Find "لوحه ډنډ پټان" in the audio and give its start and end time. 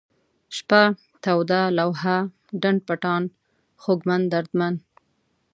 1.77-3.23